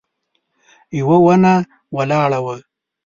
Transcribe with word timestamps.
يوه 0.99 1.17
ونه 1.25 1.53
ولاړه 1.95 2.39
وه. 2.45 2.55